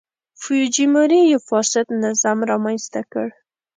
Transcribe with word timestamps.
فوجیموري 0.41 1.21
یو 1.31 1.39
فاسد 1.49 1.85
نظام 2.05 2.37
رامنځته 2.51 3.01
کړ. 3.11 3.27